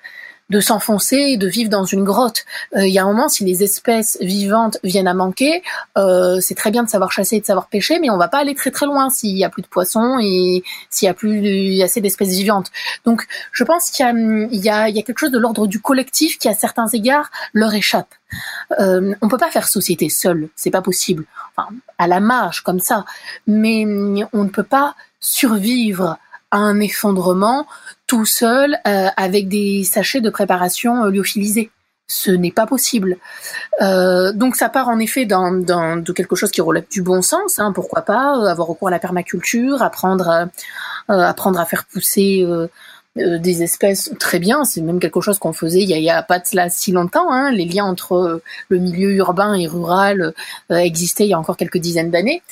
[0.50, 2.44] de s'enfoncer de vivre dans une grotte.
[2.76, 5.62] Euh, il y a un moment, si les espèces vivantes viennent à manquer,
[5.96, 8.38] euh, c'est très bien de savoir chasser et de savoir pêcher, mais on va pas
[8.38, 11.80] aller très très loin s'il y a plus de poissons et s'il y a plus
[11.82, 12.70] assez d'espèces vivantes.
[13.04, 16.38] Donc, je pense qu'il y a, y y a quelque chose de l'ordre du collectif
[16.38, 18.14] qui, à certains égards, leur échappe.
[18.80, 21.24] Euh, on peut pas faire société seul, c'est pas possible.
[21.56, 23.04] Enfin, à la marge comme ça,
[23.46, 23.84] mais
[24.32, 26.18] on ne peut pas survivre
[26.54, 27.66] un effondrement
[28.06, 31.70] tout seul euh, avec des sachets de préparation euh, lyophilisés.
[32.06, 33.16] Ce n'est pas possible.
[33.80, 37.58] Euh, donc ça part en effet de quelque chose qui relève du bon sens.
[37.58, 40.48] Hein, pourquoi pas avoir recours à la permaculture, apprendre à,
[41.28, 42.46] apprendre à faire pousser
[43.16, 44.66] des espèces très bien.
[44.66, 47.32] C'est même quelque chose qu'on faisait il y a, pas cela si longtemps.
[47.32, 47.50] Hein.
[47.52, 50.34] Les liens entre le milieu urbain et rural
[50.68, 52.42] existaient il y a encore quelques dizaines d'années.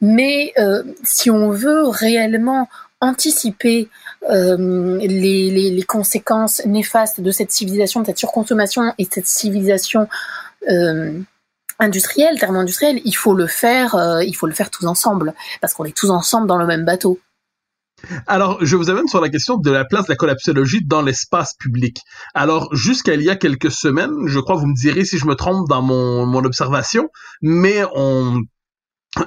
[0.00, 0.54] Mais
[1.02, 2.66] si on veut réellement
[3.02, 3.90] anticiper
[4.30, 10.08] euh, les, conséquences néfastes de cette civilisation, de cette surconsommation et de cette civilisation
[10.70, 11.18] euh,
[11.80, 15.84] industrielle, thermo-industrielle, il faut le faire, euh, il faut le faire tous ensemble, parce qu'on
[15.84, 17.18] est tous ensemble dans le même bateau.
[18.26, 21.54] Alors, je vous amène sur la question de la place de la collapsologie dans l'espace
[21.58, 21.98] public.
[22.34, 25.34] Alors, jusqu'à il y a quelques semaines, je crois, vous me direz si je me
[25.34, 27.08] trompe dans mon observation,
[27.42, 28.42] mais on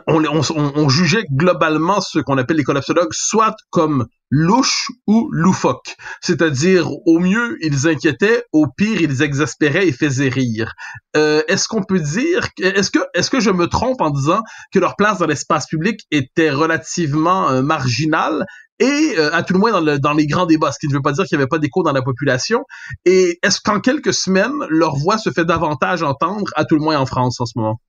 [0.08, 5.96] on, jugeait globalement ce qu'on appelle les collapsologues soit comme louches ou loufoques.
[6.22, 10.74] C'est-à-dire, au mieux, ils inquiétaient, au pire, ils exaspéraient et faisaient rire.
[11.16, 14.42] Euh, est-ce qu'on peut dire, est-ce que, est-ce que je me trompe en disant
[14.74, 18.46] que leur place dans l'espace public était relativement euh, marginale
[18.80, 21.02] et euh, à tout le moins dans, dans, les grands débats, ce qui ne veut
[21.02, 22.66] pas dire qu'il n'y avait pas d'écho dans la population?
[23.06, 26.98] Et est-ce qu'en quelques semaines, leur voix se fait davantage entendre, à tout le moins
[26.98, 27.80] en France en ce moment?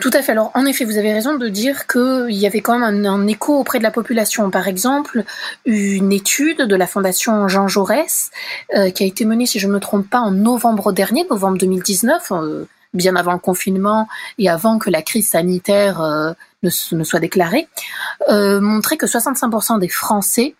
[0.00, 0.32] Tout à fait.
[0.32, 3.58] Alors, en effet, vous avez raison de dire qu'il y avait quand même un, écho
[3.58, 4.50] auprès de la population.
[4.50, 5.24] Par exemple,
[5.64, 8.30] une étude de la Fondation Jean Jaurès,
[8.76, 11.56] euh, qui a été menée, si je ne me trompe pas, en novembre dernier, novembre
[11.56, 17.04] 2019, euh, bien avant le confinement et avant que la crise sanitaire euh, ne, ne,
[17.04, 17.66] soit déclarée,
[18.28, 20.54] montrait que 65% des Français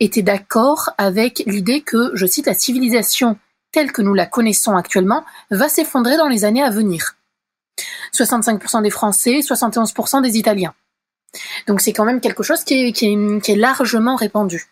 [0.00, 3.38] étaient d'accord avec l'idée que, je cite, la civilisation
[3.70, 7.14] telle que nous la connaissons actuellement va s'effondrer dans les années à venir.
[8.14, 10.74] 65% des Français, 71% des Italiens.
[11.66, 14.66] Donc c'est quand même quelque chose qui est, largement répandu.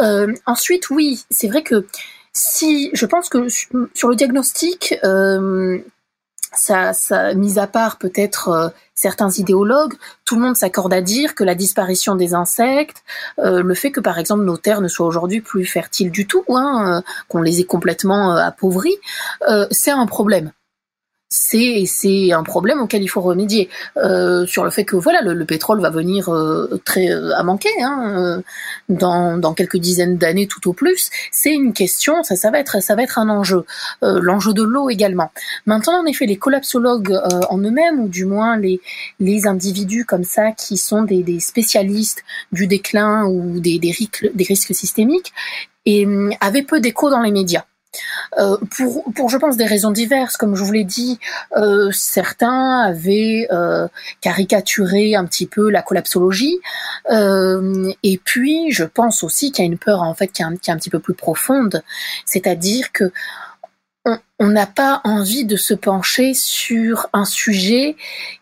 [0.00, 1.86] Euh, ensuite, oui, c'est vrai que
[2.32, 3.48] si je pense que
[3.94, 5.78] sur le diagnostic, euh,
[6.52, 6.92] ça,
[7.34, 11.54] mis à part peut-être euh, certains idéologues, tout le monde s'accorde à dire que la
[11.54, 13.02] disparition des insectes,
[13.38, 17.02] le fait que par exemple nos terres ne soient aujourd'hui plus fertiles du tout, hein,
[17.28, 18.98] qu'on les ait complètement appauvries,
[19.70, 20.52] c'est un problème
[21.30, 23.68] c'est un problème auquel il faut remédier.
[23.96, 27.68] Euh, sur le fait que voilà le, pétrole va venir euh, très euh, à manquer
[27.82, 28.42] hein,
[28.88, 33.02] dans, quelques dizaines d'années tout au plus c'est une question ça va être ça va
[33.02, 33.64] être un enjeu
[34.02, 35.30] l'enjeu de l'eau également.
[35.66, 37.18] Maintenant en effet les collapsologues
[37.50, 38.80] en eux-mêmes ou du moins les
[39.20, 45.32] les individus comme ça qui sont des, spécialistes du déclin ou des risques systémiques
[46.40, 47.64] avaient peu d'écho dans les médias
[48.38, 48.56] euh,
[49.14, 50.36] pour, je pense, des raisons diverses.
[50.36, 51.18] Comme je vous l'ai dit,
[51.56, 53.88] euh, certains avaient euh,
[54.20, 56.58] caricaturé un petit peu la collapsologie.
[57.10, 60.56] Et puis, je pense aussi qu'il y a une peur, en fait, qui est un,
[60.56, 61.82] qui est un petit peu plus profonde.
[62.24, 63.10] C'est-à-dire que
[64.38, 67.96] on n'a pas envie de se pencher sur un sujet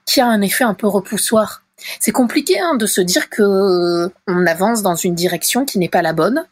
[0.04, 1.62] qui a un effet un peu repoussoir.
[1.98, 6.02] C'est compliqué hein, de se dire que on avance dans une direction qui n'est pas
[6.02, 6.46] la bonne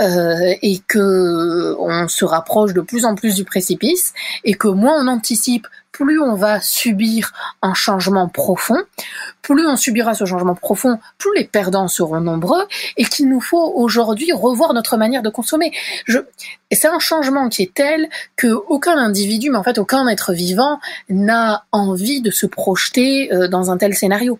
[0.00, 4.12] euh, et que on se rapproche de plus en plus du précipice
[4.44, 8.78] et que moins on anticipe, plus on va subir un changement profond,
[9.42, 13.72] plus on subira ce changement profond, plus les perdants seront nombreux et qu'il nous faut
[13.74, 15.72] aujourd'hui revoir notre manière de consommer.
[16.70, 20.32] Et c'est un changement qui est tel que aucun individu, mais en fait aucun être
[20.32, 20.80] vivant
[21.10, 24.38] n'a envie de se projeter euh, dans un tel scénario.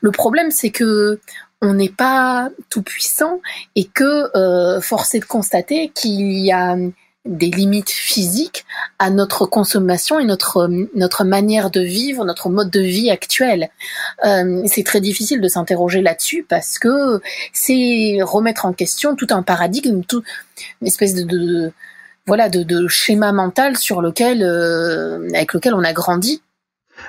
[0.00, 1.20] Le problème, c'est que
[1.62, 3.40] on n'est pas tout puissant
[3.76, 6.76] et que euh, force est de constater qu'il y a
[7.26, 8.64] des limites physiques
[8.98, 13.68] à notre consommation et notre notre manière de vivre, notre mode de vie actuel.
[14.24, 17.20] Euh, c'est très difficile de s'interroger là-dessus parce que
[17.52, 20.22] c'est remettre en question tout un paradigme, tout
[20.80, 21.72] une espèce de,
[22.26, 26.40] voilà de, de, schéma mental sur lequel euh, avec lequel on a grandi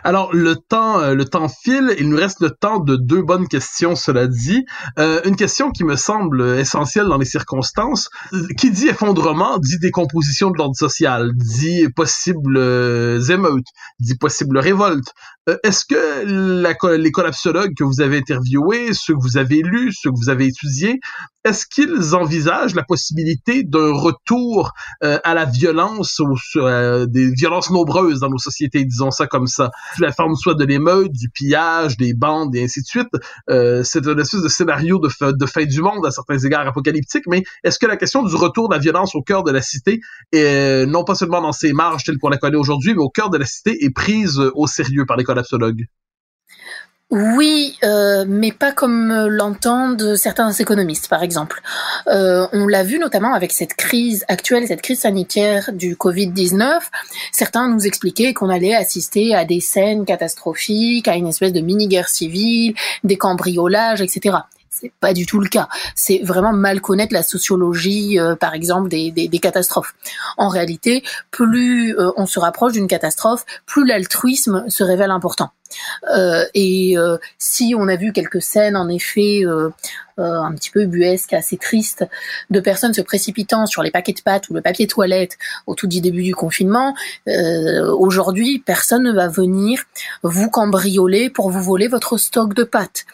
[0.04, 1.96] alors le temps, euh, le temps file.
[2.00, 3.96] Il nous reste le temps de deux bonnes questions.
[3.96, 4.66] Cela dit,
[5.00, 8.10] euh, une question qui me semble essentielle dans les circonstances.
[8.58, 13.68] Qui dit effondrement dit décomposition de l'ordre social, dit possible euh, émeutes,
[14.00, 15.08] dit possible révolte.
[15.50, 19.92] Euh, est-ce que la, les collapsologues que vous avez interviewés, ceux que vous avez lus,
[19.92, 21.00] ceux que vous avez étudiés,
[21.44, 24.74] est-ce qu'ils envisagent la possibilité d'un retour
[25.04, 29.48] euh, à la violence ou euh, des violences nombreuses dans nos sociétés, disons ça comme
[29.48, 33.10] ça, sous la forme soit de l'émeute, du pillage, des bandes et ainsi de suite.
[33.50, 37.26] Euh, c'est un espèce de scénario de, de fin du monde à certains égards apocalyptiques,
[37.28, 40.00] mais est-ce que la question du retour de la violence au cœur de la cité,
[40.32, 43.30] est, non pas seulement dans ses marges telles qu'on la connaît aujourd'hui, mais au cœur
[43.30, 45.86] de la cité, est prise au sérieux par les collapsologues?
[47.12, 51.62] Oui, euh, mais pas comme l'entendent certains économistes, par exemple.
[52.08, 56.80] Euh, on l'a vu notamment avec cette crise actuelle, cette crise sanitaire du Covid-19.
[57.34, 62.08] Certains nous expliquaient qu'on allait assister à des scènes catastrophiques, à une espèce de mini-guerre
[62.08, 64.38] civile, des cambriolages, etc
[64.82, 65.68] c'est pas du tout le cas.
[65.96, 69.94] C'est vraiment mal connaître la sociologie, euh, par exemple, des, des, des, catastrophes.
[70.38, 75.52] En réalité, plus euh, on se rapproche d'une catastrophe, plus l'altruisme se révèle important.
[76.10, 79.70] Euh, et euh, si on a vu quelques scènes, en effet, euh,
[80.18, 82.06] un petit peu buesques, assez tristes,
[82.50, 85.88] de personnes se précipitant sur les paquets de pâtes ou le papier toilette au tout
[85.88, 86.94] début du confinement,
[87.26, 89.82] aujourd'hui, personne ne va venir
[90.22, 93.06] vous cambrioler pour vous voler votre stock de pâtes.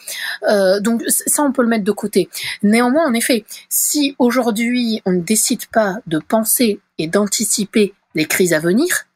[0.82, 2.28] donc ça, on peut le mettre de côté.
[2.62, 8.54] Néanmoins, en effet, si aujourd'hui on ne décide pas de penser et d'anticiper les crises
[8.54, 9.07] à venir,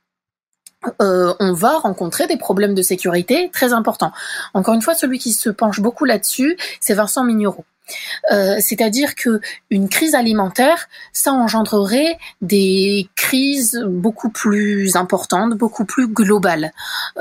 [1.01, 4.11] euh, on va rencontrer des problèmes de sécurité très importants.
[4.53, 7.65] Encore une fois, celui qui se penche beaucoup là-dessus, c'est Vincent Mignereau.
[8.31, 16.07] Euh, c'est-à-dire que une crise alimentaire, ça engendrerait des crises beaucoup plus importantes, beaucoup plus
[16.07, 16.71] globales.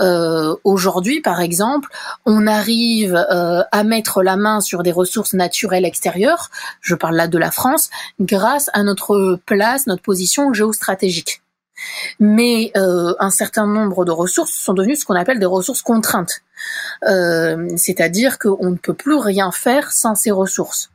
[0.01, 1.90] Euh, aujourd'hui, par exemple,
[2.25, 6.51] on arrive à mettre la main sur des ressources naturelles extérieures.
[6.81, 11.42] Je parle là de la France, grâce à notre place, notre position géostratégique
[12.19, 16.43] mais euh, un certain nombre de ressources sont devenues ce qu'on appelle des ressources contraintes.
[17.09, 20.90] Euh, c'est-à-dire qu'on ne peut plus rien faire sans ces ressources.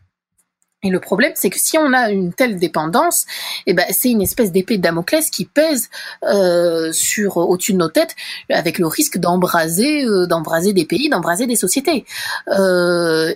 [0.84, 3.26] Et le problème, c'est que si on a une telle dépendance,
[3.66, 5.90] eh ben, c'est une espèce d'épée de Damoclès qui pèse
[6.24, 8.16] euh, sur au-dessus de nos têtes,
[8.52, 12.06] avec le risque d'embraser, d'embraser des pays, d'embraser des sociétés.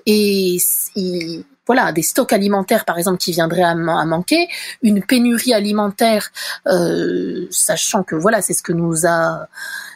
[0.05, 0.57] et
[1.69, 4.47] voilà, des stocks alimentaires par exemple qui viendraient à, manquer,
[4.81, 6.31] une pénurie alimentaire,
[6.65, 9.47] euh, sachant que voilà, c'est ce que nous a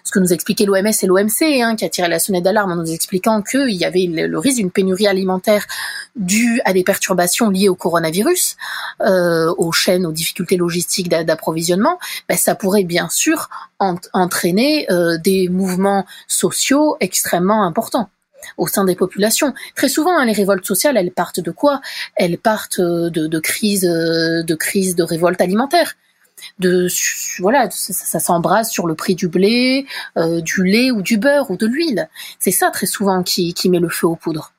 [0.04, 2.74] ce que nous a expliqué l'OMS et l'OMC, hein, qui a tiré la sonnette d'alarme
[2.74, 5.66] en nous expliquant qu'il y avait le, risque d'une pénurie alimentaire
[6.16, 8.56] due à des perturbations liées au coronavirus,
[9.02, 11.98] euh, aux chaînes, aux difficultés logistiques d'approvisionnement,
[12.30, 18.10] ben, ça pourrait bien sûr entraîner euh, des mouvements sociaux extrêmement importants
[18.58, 19.54] au sein des populations.
[19.76, 21.82] Très souvent, hein, les révoltes sociales, elles partent de quoi?
[22.16, 25.96] Elles partent euh, de, de crises, euh, de crises de révolte alimentaire.
[26.60, 26.88] De
[27.40, 29.86] voilà, ça, s'embrase sur le prix du blé,
[30.18, 32.10] euh, du lait ou du beurre ou de l'huile.
[32.40, 34.53] C'est ça très souvent qui, qui met le feu aux poudres.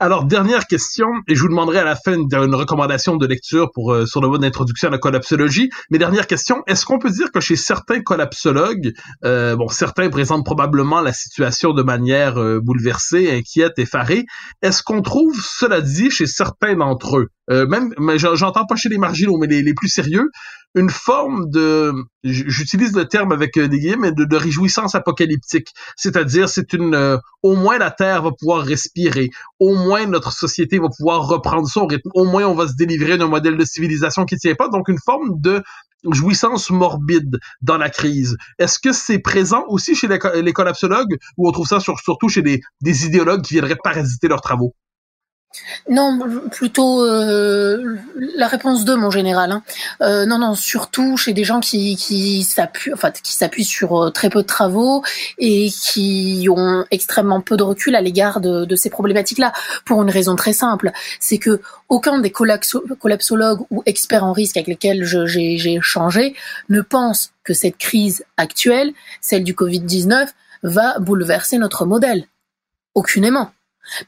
[0.00, 3.92] Alors, dernière question, et je vous demanderai à la fin une recommandation de lecture pour
[3.92, 5.70] euh, sur le mode d'introduction à la collapsologie.
[5.90, 8.92] Mais dernière question, est-ce qu'on peut dire que chez certains collapsologues,
[9.24, 14.24] euh, bon, certains présentent probablement la situation de manière euh, bouleversée, inquiète, effarée,
[14.62, 18.98] est-ce qu'on trouve, cela dit, chez certains d'entre eux, même, mais j'entends pas chez les
[18.98, 20.30] marginaux, mais les, les plus sérieux,
[20.76, 25.68] une forme de, j'utilise le terme avec euh, des guillemets, de, réjouissance apocalyptique.
[25.96, 30.78] C'est-à-dire, c'est une, euh, au moins la Terre va pouvoir respirer, au moins notre société
[30.78, 34.26] va pouvoir reprendre son rythme, au moins on va se délivrer d'un modèle de civilisation
[34.26, 34.68] qui tient pas.
[34.68, 35.62] Donc une forme de
[36.12, 38.36] jouissance morbide dans la crise.
[38.58, 42.60] Est-ce que c'est présent aussi chez les, collapsologues ou on trouve ça surtout chez des,
[42.82, 44.74] des idéologues qui viendraient parasiter leurs travaux?
[45.88, 46.18] Non,
[46.50, 47.96] plutôt euh,
[48.36, 49.52] la réponse 2, mon général.
[49.52, 49.62] Hein.
[50.02, 55.02] Euh, non, non, surtout chez des gens qui, s'appuient, sur euh, très peu de travaux
[55.38, 59.52] et qui ont extrêmement peu de recul à l'égard de, de, ces problématiques-là,
[59.84, 64.66] pour une raison très simple, c'est que aucun des collapsologues ou experts en risque avec
[64.66, 66.34] lesquels j'ai échangé
[66.68, 70.28] ne pense que cette crise actuelle, celle du Covid-19,
[70.62, 72.26] va bouleverser notre modèle.
[72.94, 73.52] Aucunement.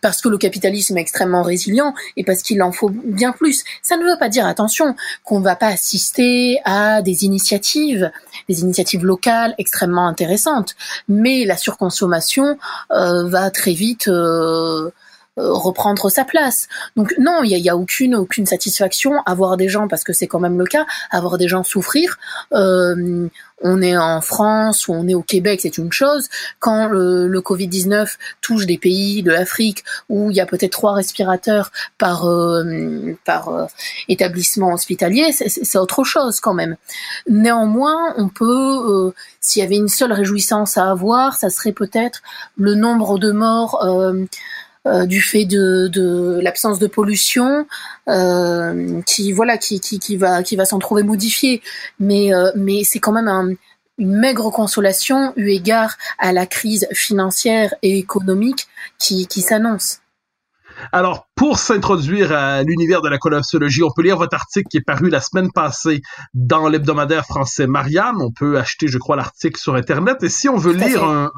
[0.00, 3.64] Parce que le capitalisme est extrêmement résilient et parce qu'il en faut bien plus.
[3.82, 4.94] Ça ne veut pas dire, attention,
[5.24, 8.10] qu'on ne va pas assister à des initiatives,
[8.48, 10.74] des initiatives locales extrêmement intéressantes,
[11.08, 12.58] mais la surconsommation
[12.92, 14.90] euh, va très vite euh,
[15.38, 16.68] reprendre sa place.
[16.96, 20.26] Donc non, il y a, aucune aucune satisfaction à voir des gens parce que c'est
[20.26, 22.18] quand même le cas, à voir des gens souffrir.
[22.52, 23.28] Euh,
[23.60, 26.28] on est en France ou on est au Québec, c'est une chose.
[26.60, 30.94] Quand le, le Covid-19 touche des pays de l'Afrique où il y a peut-être trois
[30.94, 33.68] respirateurs par euh, par
[34.08, 36.76] établissement hospitalier, c'est autre chose quand même.
[37.28, 42.22] Néanmoins, on peut, s'il y avait une seule réjouissance à avoir, ça serait peut-être
[42.56, 43.84] le nombre de morts
[44.88, 47.66] euh, du fait de, de l'absence de pollution,
[48.08, 51.62] euh, qui voilà, qui, qui, qui va qui va s'en trouver modifié.
[52.00, 53.50] Mais euh, mais c'est quand même un,
[53.98, 58.66] une maigre consolation eu égard à la crise financière et économique
[58.98, 59.98] qui, qui s'annonce.
[60.92, 64.84] Alors, pour s'introduire à l'univers de la collapsologie, on peut lire votre article qui est
[64.86, 66.02] paru la semaine passée
[66.34, 68.16] dans l'hebdomadaire français Marianne.
[68.20, 70.22] On peut acheter, je crois, l'article sur Internet.
[70.22, 71.32] Et si on veut lire un,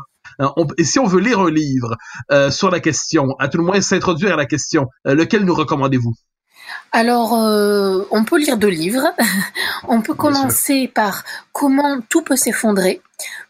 [0.78, 1.96] et si on veut lire un livre
[2.30, 5.54] euh, sur la question, à tout le moins s'introduire à la question, euh, lequel nous
[5.54, 6.14] recommandez-vous?
[6.92, 9.14] Alors, euh, on peut lire deux livres.
[9.88, 13.02] on peut commencer par Comment tout peut s'effondrer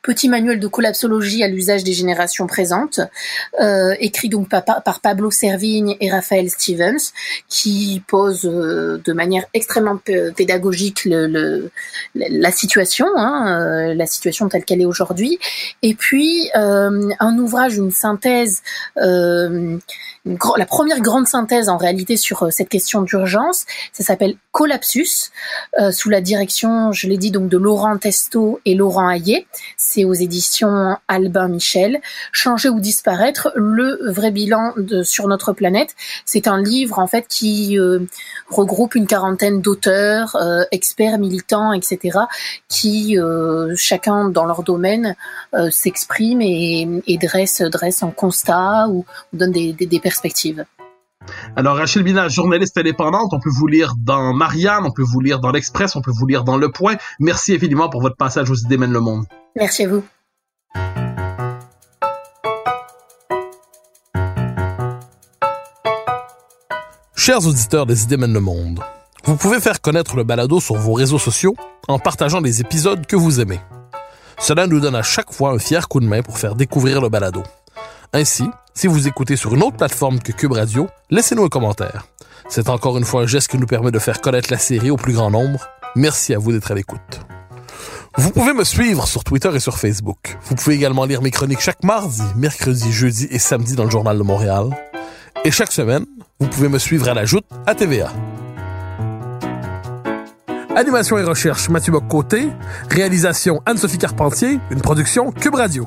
[0.03, 2.99] petit manuel de collapsologie à l'usage des générations présentes,
[3.61, 7.13] euh, écrit donc par, par, Pablo Servigne et Raphaël Stevens,
[7.49, 11.71] qui pose euh, de manière extrêmement pédagogique le, le,
[12.15, 15.39] la situation, hein, la situation telle qu'elle est aujourd'hui,
[15.83, 18.63] et puis un ouvrage, une synthèse,
[18.97, 23.30] la première grande synthèse en réalité sur cette question d'urgence,
[23.93, 25.31] ça s'appelle Collapsus,
[25.93, 30.97] sous la direction, je l'ai dit de Laurent Testo et Laurent Hayet c'est aux éditions
[31.09, 32.01] Albin Michel.
[32.33, 35.95] Changer ou disparaître, le vrai bilan sur notre planète.
[36.25, 38.01] C'est un livre en fait qui euh,
[38.49, 42.19] regroupe une quarantaine d'auteurs, euh, experts, militants, etc.,
[42.69, 45.17] qui euh, chacun dans leur domaine
[45.71, 50.65] s'exprime et, et, dresse dresse un constat ou, donne des perspectives.
[51.57, 55.41] Alors, Rachel Bina, journaliste indépendante, on peut vous lire dans Marianne, on peut vous lire
[55.41, 56.97] dans l'Express, on peut vous lire dans Le Point.
[57.19, 59.25] Merci infiniment pour votre passage aux idées mènent le monde.
[59.57, 60.05] Merci à vous.
[67.15, 68.81] Chers auditeurs des idées mènent le monde,
[69.25, 71.55] vous pouvez faire connaître le balado sur vos réseaux sociaux
[71.87, 73.61] en partageant les épisodes que vous aimez.
[74.39, 77.11] Cela nous donne à chaque fois un fier coup de main pour faire découvrir le
[77.11, 77.43] balado.
[78.15, 82.07] Ainsi, si vous écoutez sur une autre plateforme que Cube Radio, laissez-nous un commentaire.
[82.49, 84.97] C'est encore une fois un geste qui nous permet de faire connaître la série au
[84.97, 85.61] plus grand nombre.
[85.97, 87.21] Merci à vous d'être à l'écoute.
[88.17, 90.37] Vous pouvez me suivre sur Twitter et sur Facebook.
[90.45, 94.19] Vous pouvez également lire mes chroniques chaque mardi, mercredi, jeudi et samedi dans le Journal
[94.19, 94.69] de Montréal.
[95.45, 96.07] Et chaque semaine,
[96.41, 98.13] vous pouvez me suivre à la joute à TVA.
[100.75, 102.49] Animation et recherche Mathieu Bock-Côté.
[102.91, 104.59] Réalisation Anne-Sophie Carpentier.
[104.71, 105.87] Une production Cube Radio.